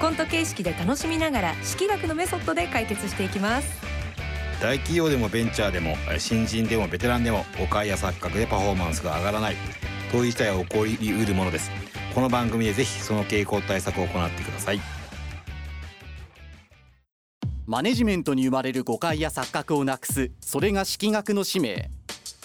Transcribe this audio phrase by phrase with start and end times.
[0.00, 3.68] コント形式で楽しみながら式学のメソッドで解決していきます。
[4.60, 9.56] 大企業でもベンチャーでも新人でもベテランでも誤解や錯覚でパフォーマンスが上がらない。
[10.12, 11.70] 問い自体は起こりうるものです。
[12.14, 14.80] この番組でぜひその傾向対策を行ってください。
[17.66, 21.90] マネジメントに生まれる誤解や錯覚をなくすそれが式学の使命。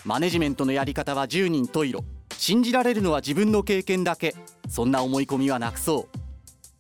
[0.06, 2.04] マネジメントのやり方は10人十色。
[2.34, 4.34] 信じられるのは自分の経験だけ。
[4.68, 6.19] そんな思い込みはなくそう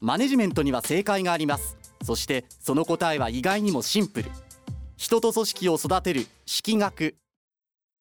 [0.02, 1.78] マネジメントには正解があります。
[2.04, 4.32] そしてその答えは意外にもシンプル。
[4.96, 7.18] 人と組織を育てる式学。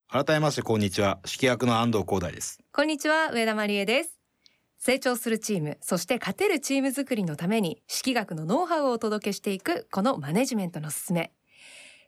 [0.08, 1.18] 改めましてこんにちは。
[1.24, 2.60] 式学の安藤光大です。
[2.72, 4.16] こんにちは上田真理恵です。
[4.78, 11.32] 成長するチームそして勝てるチーム作りのために式学のノウハウをお届けしていくこのマネジメントのすすめ。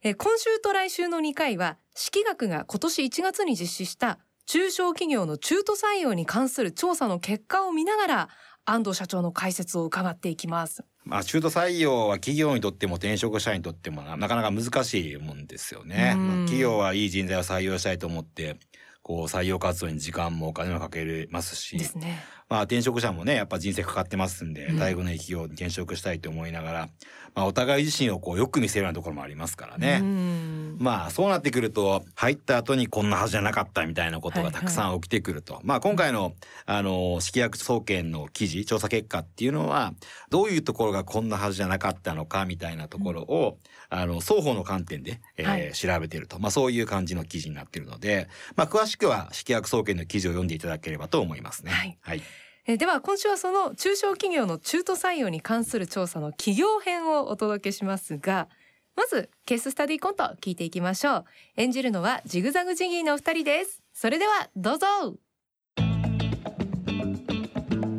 [0.05, 8.29] え今週と来週の2回は式学が今年1月に実施した中小企業の中途採用に関する調査の結果を見ながら
[8.73, 10.85] 安藤社長の解説を伺っていきます。
[11.05, 16.15] まあ中途採用は企業にとっても転職者にとってもなかなか難しいもんですよね。
[16.17, 18.57] まあ企業はいい人材を採用したいと思って
[19.03, 24.79] こう採用活動に時間もお金もかけれますし、ですねまあ転職者もねやっぱ人生かかってますんで、うん。
[24.79, 26.89] 大学のいい企業に転職したいと思いながら、
[27.37, 30.01] まあお互い自身をこうよく見せるようなところもありますからね。
[30.03, 30.77] うん。
[30.81, 36.35] まあそうなってくると入った後にこんなはずじゃなかったみたいなことがたくさん起きてくると、まあ今回の
[36.67, 39.95] あの式約総研の記事調査結果っていうのは
[40.29, 43.59] どういうところがこんなはずじゃなかったのかみたいなところを、
[43.91, 45.73] あの双方の観点で、えーはい。
[45.73, 51.71] 調べていると、まあそういう感じの記事になっているので、まあ詳しくは式約総研の記事を読んでいただければと思いますね。
[51.71, 51.99] はい。
[52.01, 52.23] はい
[52.67, 58.49] えでは今週はその中小企業の中途採用に関する調査の企業編をお届けしますが
[58.97, 61.25] まずケーススタディコント聞いていきましょう。
[61.57, 63.83] 演じるのはジグザグジギーのお二人です。
[63.95, 64.87] それではどうぞ。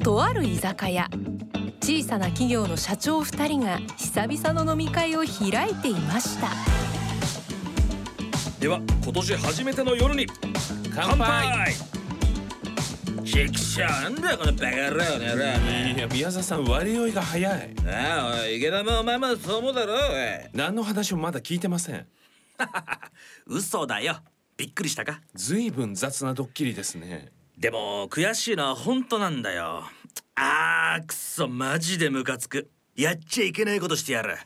[0.03, 1.09] とある居酒屋
[1.81, 6.49] 小さな企業の社長二人が久々の飲み会を開いていました。
[8.59, 10.27] では今年初めての夜に
[10.93, 11.73] 乾杯
[13.25, 17.73] チクショーなんだよこのバカ野郎の野郎いや宮沢さん割り酔いが早い。
[17.83, 19.93] なあおい池田もお前もそう思うだろ
[20.53, 22.07] 何の話もまだ聞いてません。
[23.47, 24.17] 嘘だよ。
[24.57, 25.21] びっくりしたか？
[25.33, 27.31] ずいぶん雑なドッキリですね。
[27.57, 29.83] でも悔しいのは本当なんだよ。
[30.35, 32.69] あーくそマジでムカつく。
[32.95, 34.37] やっちゃいけないことしてやる。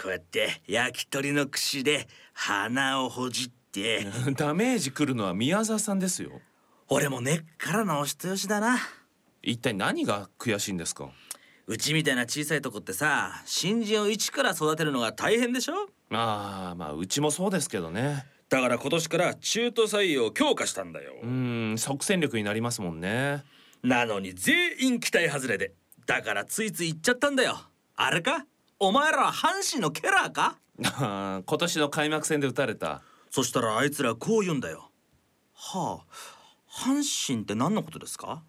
[0.00, 4.06] こうやって焼き鳥の串で鼻をほじって。
[4.36, 6.40] ダメージ来るのは宮沢さんですよ
[6.88, 8.78] 俺も根っからのお人よしだな。
[9.42, 11.08] 一体何が悔しいんですか？
[11.66, 15.74] うちみたいな小さいとこってさ新人を一から育てるのが大変でしょ？
[16.12, 18.24] ああまあうちもそうですけどね。
[18.48, 21.14] だから今年から中途採用を強化したんだよ。
[21.22, 23.42] うーん即戦力になりますもんね。
[23.82, 25.72] なのに全員期待外れで
[26.06, 27.58] だからついつい言っちゃったんだよ。
[27.96, 28.46] あれか？
[28.78, 33.02] お前らは阪神のケラーか今年の開幕戦で打たれた。
[33.30, 34.92] そしたらあいつらこう言うんだよ。
[35.52, 36.35] はあ
[36.76, 38.42] 阪神って何のことですか？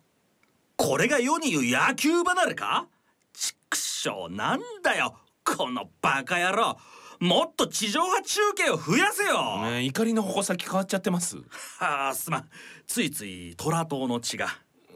[0.76, 2.88] これが世に言う野球離れか？
[3.34, 5.16] ちくしょうなんだよ。
[5.46, 6.78] このバカ野郎。
[7.20, 11.38] もっと地上波中継を増やせよ、ね怒りの矛先変わっちゃってます。
[11.80, 12.50] はあすまん。
[12.86, 14.50] ついつい虎党の血が。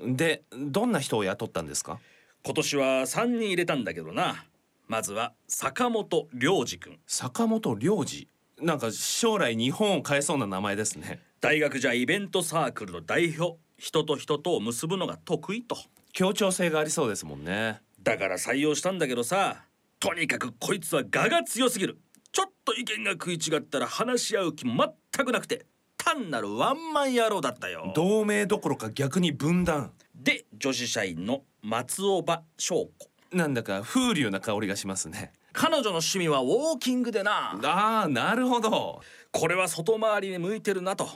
[0.06, 2.00] でどんな人を雇ったんですか？
[2.44, 4.46] 今年は3人入れたんだけどな。
[4.88, 7.00] まずは坂本良二君。
[7.08, 8.28] 坂本良二。
[8.60, 15.76] なんか将来日本を変えそうな名前ですね大学じゃイベントサークルの代表人と人とを結ぶのが得意と。
[16.14, 17.82] 協調性がありそうですもんね。
[18.04, 19.66] だから採用したんだけどさ
[20.00, 21.98] とにかくこいつは我が強すぎる。
[22.32, 25.66] ちょっと意見が食い違ったら話し合う気も全くなくて
[25.98, 27.92] 単なるワンマン野郎だったよ。
[27.96, 29.94] 同盟どころか逆に分断。
[30.14, 33.10] で女子社員の松尾葉翔子。
[33.36, 35.34] なんだか風流な香りがしますね。
[35.54, 37.60] 彼女の趣味はウォーキングでな。
[37.64, 39.02] ああなるほど。
[39.32, 41.10] これは外回りに向いてるなと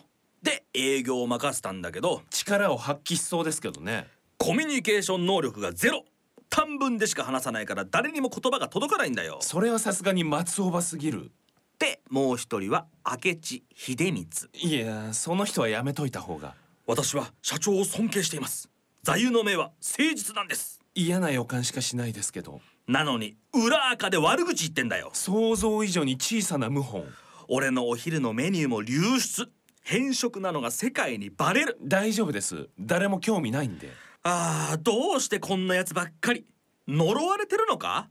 [0.45, 4.07] で営業を任せたんだけど力を発揮しそうですけどね。
[4.37, 6.05] コミュニケーション能力がゼロ。
[6.49, 9.39] 短文でしか話さないから誰にも言葉が届かないんだよ。
[9.41, 11.31] それはさすがに松尾葉すぎる。
[11.79, 14.25] でもう一人は明智秀光。
[14.53, 16.53] いやその人はやめといた方が。
[16.85, 18.69] 私は社長を尊敬しています。
[19.01, 20.79] 座右の銘は誠実なんです。
[20.93, 22.61] 嫌な予感しかしないですけど。
[22.87, 25.09] なのに裏垢で悪口言ってんだよ。
[25.13, 27.03] 想像以上に小さな謀反。
[27.47, 29.49] 俺のお昼のメニューも流出
[29.87, 31.77] 変色なのが世界にバレる。
[31.79, 32.69] 大丈夫です。
[32.79, 33.91] 誰も興味ないんで。
[34.23, 36.43] ああどうしてこんなやつばっかり
[36.87, 38.09] 呪われてるのか？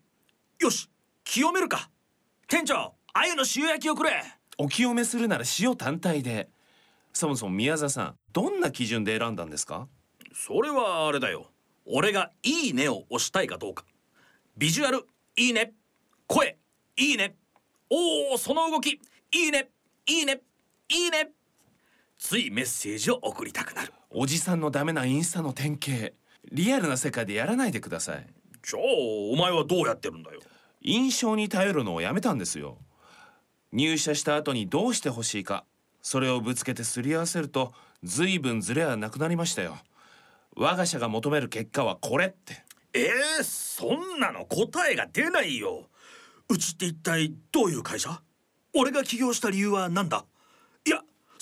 [0.61, 0.89] よし
[1.25, 1.91] 清めるか。
[2.47, 4.23] 店長鮎の塩焼きをくれ。
[4.57, 6.49] お清めするなら塩単体で。
[7.13, 9.89] そもそも宮沢さんどんな基準で選んだんですか？
[10.33, 11.51] それはあれだよ。
[11.87, 13.85] 俺が「いいね」を押したいかどうか。
[14.57, 15.73] ビジュアルいいね。
[16.29, 16.57] 声
[16.97, 17.35] いいね。
[17.91, 19.01] おおその動き
[19.33, 19.71] いいね。
[20.07, 20.41] いいね。
[20.89, 21.33] いいね
[22.27, 23.93] ついメッセージを送りたくなる。
[24.09, 26.15] おじさんのダメなインスタの典型。
[26.51, 28.27] リアルな世界でやらないでください。
[28.67, 30.41] じゃあお前はどうやってるんだよ。
[30.81, 32.79] 印象に頼るのをやめたんですよ。
[33.73, 35.67] 入社した後にどうしてほしいか
[36.01, 39.77] それをぶつけてすり合わせると随分ズレはなくなりましたよ。
[40.57, 42.65] 我が社が求める結果はこれって。
[42.95, 45.91] えー、そんなの答えが出ないよ。
[46.49, 48.23] うちって一体どういう会社？
[48.73, 50.25] 俺が起業した理由は何だ？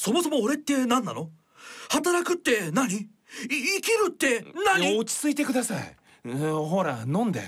[0.02, 1.30] そもそも俺って何なの？
[1.88, 2.92] 働くって何？
[2.92, 3.08] い
[3.44, 4.98] 生きるって何？
[4.98, 5.96] 落ち着いてください。
[6.24, 7.40] うんほら飲んで。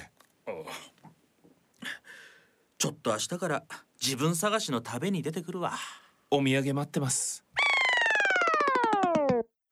[2.79, 3.65] ちょっと明日から
[4.01, 5.73] 自分探しの旅に出てくるわ。
[6.31, 7.44] お土産待ってます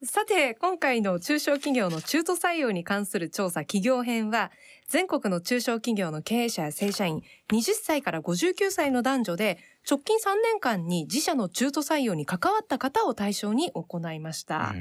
[0.04, 4.50] さて今回の中小企業の中途採用に関する調査企業編は
[4.88, 7.22] 全国の中小企業の経営者や正社員
[7.52, 9.58] 20歳から59歳の男女で
[9.88, 14.72] 直近3年間に自社の中途採用に関わった方を対象に行いました、まあ、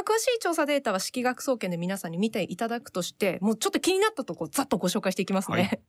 [0.00, 5.80] 詳しい調査データは式学総研で皆さんに見ていただくとしてもうちょっと気になったとこざっとご紹介していきますね、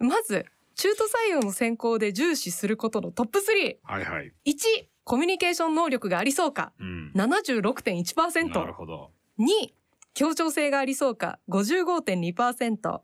[0.00, 4.32] は まず中途採用の選考で重視することのトップ3はいはい。
[4.46, 7.12] 1コミュニケーション能力がありそうかうん。
[7.16, 9.10] 76.1%なるほど。
[9.40, 9.72] 2
[10.14, 12.78] 協調性がありそうか55.2%。
[12.78, 13.00] 3誠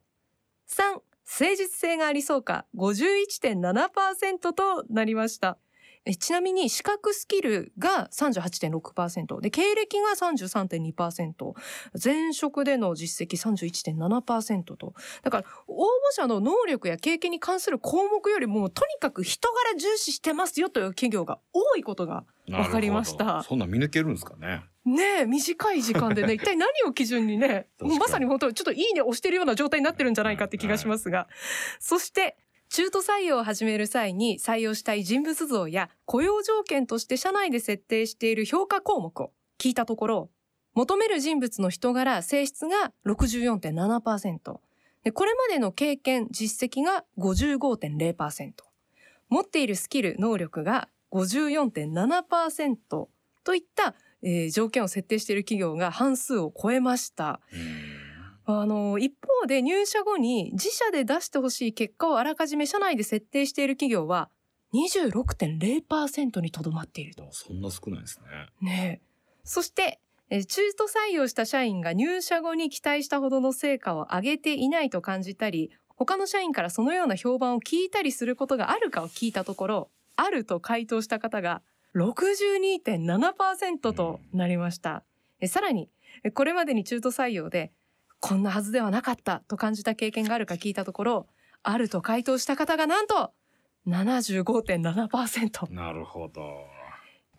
[1.57, 5.59] 実性がありそうか51.7%となりました。
[6.09, 11.53] えちなみに資格スキルが38.6%で経歴が33.2%
[12.03, 14.95] 前職での実績31.7%と。
[15.23, 23.43] だから応募者の能力や経験に関する項目よりもとにかく人柄重視してますよという企業が多いことがわかりました。
[23.43, 24.63] そんなん見抜けるんですかね？
[24.85, 27.99] ねえ短い時間でね一体何を基準にね に。
[27.99, 31.27] まさに本当ちょっといいね押してるような状態になってるんじゃないかって気がしますが、
[31.81, 32.37] そして
[32.69, 40.31] 中途採用を始める際に採用したい人物像や雇用条件として社内で設定している評価項目を聞いたところ
[40.75, 44.59] 求める人物の人柄性質が64.7%
[45.05, 48.53] でこれまでの経験実績が55.0%
[49.29, 52.77] 持っているスキル能力が54.7%
[53.45, 57.41] といった、えー条件を設定している企業が半数を超えました。
[58.49, 64.31] あの一方で入社後に自社で出してほしい結果をあらかじめ社内で設定している企業は
[64.73, 67.29] 26.0%にとどまっていると。
[67.33, 68.27] そんな少ないですね。
[68.63, 69.07] ねえ
[69.45, 70.01] そして
[70.31, 81.63] えー中途採用した社員が入社後に期待したほどの成果を上げていないと感じたり他の社員からそのような評判を聞いたりすることがあるかを聞いたところあると回答した方が
[81.97, 85.03] 62.7%となりました。
[85.41, 85.89] えさらに
[86.23, 87.73] えこれまでに中途採用で
[88.21, 91.27] こんなはずではなかったと感じた経験があるか聞いたところ
[91.63, 93.33] あると回答した方がなんと
[93.87, 96.43] 75.7%なるほど。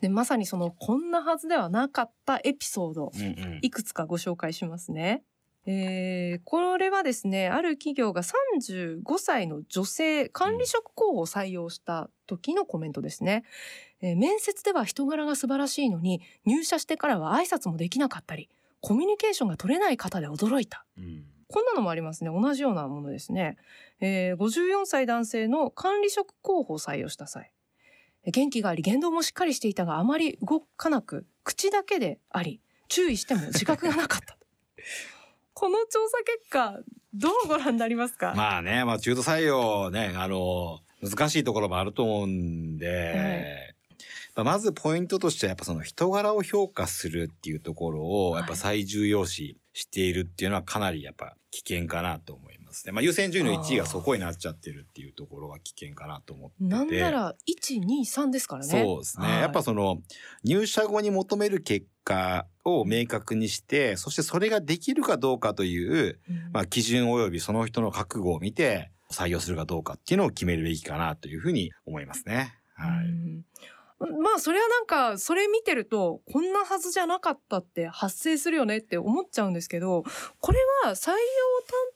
[0.00, 3.26] でまさにそのこんなはずではなかったエピソードうんう
[3.56, 3.58] ん。
[3.62, 5.22] いくつかご紹介しますね。
[5.66, 13.44] えーこれはですねある企業が35歳の女性管理職候補を採用した時のコメントですね、
[14.00, 18.48] えー面接では人柄が素晴らしいのに入社してからは挨拶もできなかったり
[18.80, 20.84] コミュニケーションが取れない方で驚いた。
[20.96, 21.24] うん。
[21.48, 22.30] こんなのもありますね。
[22.30, 23.56] 同じようなものですね、
[24.00, 27.52] えー54歳男性の管理職候補を採用した際。
[28.26, 34.36] 元気があり言動もしっかりしていたがあまり動かなく口だけであり注意しても自覚がなかった
[35.54, 36.78] この調査結果
[37.14, 43.74] どうご覧になりますか、まあね、まあ中途採用ね、あの、難しいところもあると思うんで、
[44.38, 52.92] まあまずポイントとしてはやっぱその人柄を評価するっていうところをはいやっぱ最重要視しているっていうのはかなりやっぱ危険かなと思いますね。
[52.92, 56.64] まあ優先順位の1位がそこになっちゃってるっていうところが危険かなと思ってて。
[56.64, 59.26] なんなら123ですからねそうですね。
[59.26, 59.98] はいやっぱその
[60.44, 72.54] 入社後に求める結果を明確にして、そしてそれができるかどうかという、うんまあ基準及びその人の覚悟を見て採用するかどうかっていうのを決めるべきかなというふうに思いますね。
[72.78, 73.42] はい。
[74.00, 80.04] うんまあそれはなんかそれ見てるとこんなはずじゃなかったって発生するよねって思っちゃうんですけど
[80.38, 81.16] これは採用担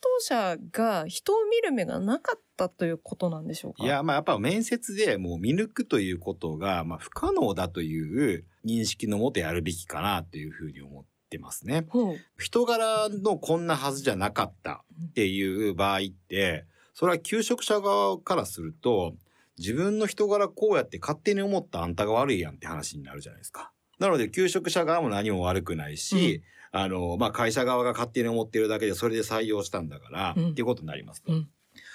[0.00, 3.84] 当者が人を見る目がなかったということなんでしょうか？
[3.84, 11.86] いや、まあやっぱ面接でもう見抜くということが、まあ不可能だという認識のもとやるべきかなというふうに思ってますね。
[12.38, 19.14] 人柄のこんなはずじゃなかったっていう場合って、それは求職者側からすると、
[19.58, 23.72] 自分の人柄こうやって勝手に思ったあんたが悪いやんって話になるじゃないですか。
[23.98, 26.42] なので、求職者側も何も悪くないし、
[26.72, 31.32] あの、まあ、会社側が勝手に思ってるだけでそれで採用したんだから、うんっていうことになりますと。
[31.32, 31.48] うん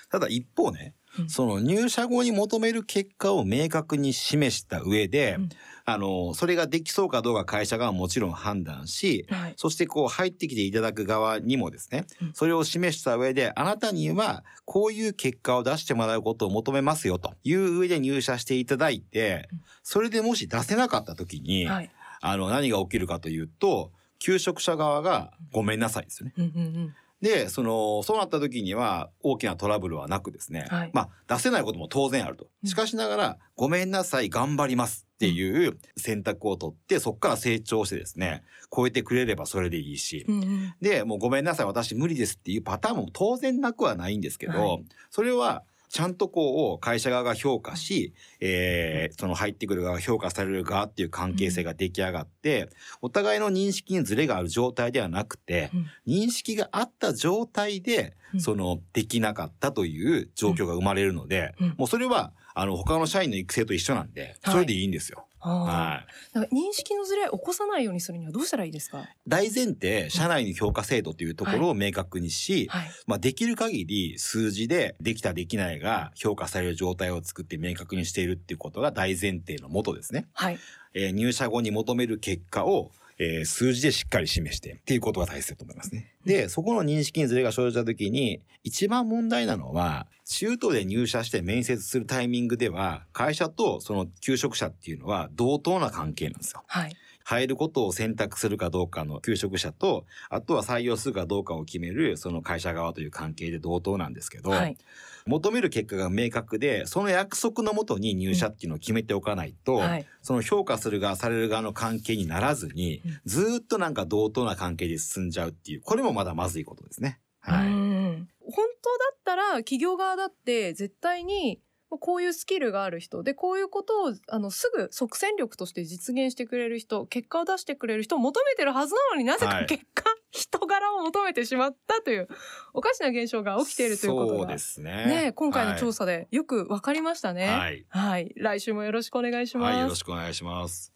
[0.09, 5.49] ただ一方ね、うんその入社後に求める結果を明確に示した上で、うん。
[5.89, 9.53] あの、それができそうかどうか会社側はもちろん判断し、はい。
[9.55, 21.91] そしてこう入ってきていただく側にもですねうん、それを示した上で、あなたにはこういう結果を出してもらうことを求めますよという上で入社していただいてうん、それでもし出せなかった時に、はい。
[22.19, 26.33] あの、何が起きるかというと、求職者側がごめんなさいですよね。
[26.37, 30.91] うんうんうんで、その、そうなった時には大きなトラブルはなくですね、はい。
[30.93, 32.47] まあ出せないことも当然あると。
[32.65, 38.43] しかしながら、ごめんなさい、頑張りますっていう選択を取って、そこから成長してですね、
[38.75, 40.75] 超えてくれればそれでいいし、うんうん。
[40.79, 44.85] で、もうごめんなさい、私無理ですっていうパターンも当然なくはないんですけど、はい。
[45.09, 45.63] それは、
[45.97, 52.69] ちゃんとこう、会社側が評価し、えーその入ってくる側が評価される側っていう関係性が出来上がって、
[53.01, 55.71] お互いの認識にズレがある状態ではなくて、
[56.05, 56.13] うん。
[56.13, 58.41] 認識があった状態で、うん。
[58.41, 61.75] その、できなかったという状況が生まれるので、うん。
[61.79, 64.53] もうそれは、あの、他の社員の育成と一緒なんで、はい。
[64.53, 65.26] それでいいんですよ。
[65.39, 66.03] は
[66.35, 66.39] い。
[66.53, 69.07] 認識のズレを起こさないようにするにはどうしたらいいですか？
[69.27, 72.89] 大前提、社内の評価制度というところを明確にし、はい。
[73.05, 80.27] まあ、できる限り数字でできたできないが評価される状態を作って明確にしているっていうことが大前提のもとですね。
[80.33, 80.59] はい。
[80.93, 86.13] えー入社後に求める結果を、えー数字でしっかり示してっていうことが大切だと思いますね。
[86.25, 96.63] で、そこの認識にずれが生じた時に、一番問題なのは、中途で入社して面接するタイミングでは、会社とその求職者っていうのは同等な関係なんですよ。
[96.67, 96.95] はい
[97.27, 104.77] 入ることを選択するかどうかの求職者と、あとは採用するかどうかを決めるその会社側という関係で同等なんですけど、はい
[105.25, 117.19] 求める結果が明確で、その約束のもとに入社っていうのを決めておかないと、はいその評価する側、される側の関係にならずに、うんずーっとなんか同等な関係で進んじゃうっていう、これもまだまずいことですね。
[117.41, 117.67] はい。
[117.67, 132.27] うん本当だったら企業側だって絶対にこういうスキルがある人でこういうことをあのすぐ即戦力として実現してくれる人結果を出してくれる人を求めてるはずなのになぜはいか結果、人柄を求めてしまったという
[132.73, 134.57] おかしな現象が起きているということがね。
[134.77, 137.47] ね今回の調査査でよくわかりましたね。
[137.47, 137.85] はい。
[137.89, 139.73] はい、来週もよろしくお願いします。
[139.73, 140.93] はい、よろしくお願いします。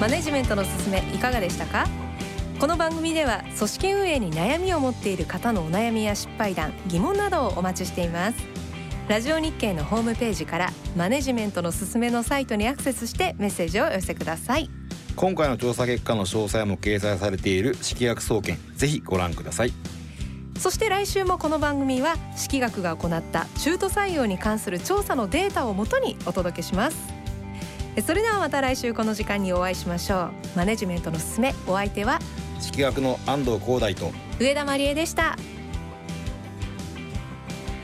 [0.00, 1.86] マネジメントのすすめいかがでしたか？
[2.58, 8.59] この番組では組織運営に悩みを持っている方のお悩みや失敗談疑問などをお待ちしています
[9.10, 14.70] ラジオ日経のホームページからマネジメントのすすめのサイトにアクセスしてメッセージをお寄せください。
[15.16, 19.72] 今回の調査結果の詳細も掲載されている式学総研、ぜひご覧ください。
[20.60, 26.96] そして来週もこの番組は式学が行った中途採用に関する調査のデータをもとにお届けします。
[28.06, 30.30] それではまた来週この時間にお会いしましょう。
[30.54, 32.20] マネジメントのすすめお相手は
[32.60, 35.36] 式学の安藤光大と、上田真理恵でした。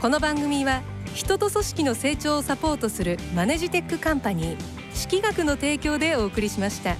[0.00, 0.82] この番組は
[1.16, 4.60] 人と組織の成長をサポートするマネジテックカンパニー
[4.92, 6.94] 識学の提供でお送りしました。